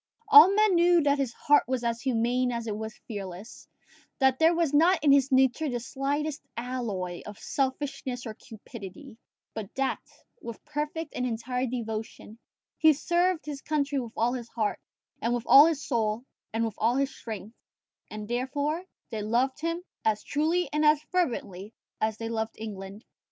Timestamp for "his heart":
1.19-1.65, 14.33-14.79